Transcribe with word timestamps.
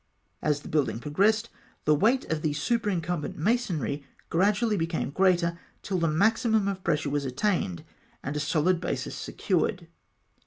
As 0.41 0.61
the 0.61 0.67
building 0.67 0.97
progressed, 0.97 1.49
the 1.85 1.93
weight 1.93 2.25
of 2.31 2.41
the 2.41 2.53
superincumbent 2.53 3.37
masonry 3.37 4.03
gradually 4.31 4.75
became 4.75 5.11
greater, 5.11 5.59
till 5.83 5.99
the 5.99 6.07
maximum 6.07 6.67
of 6.67 6.83
pressure 6.83 7.11
was 7.11 7.23
attained, 7.23 7.83
and 8.23 8.35
a 8.35 8.39
solid 8.39 8.81
basis 8.81 9.13
secured. 9.13 9.89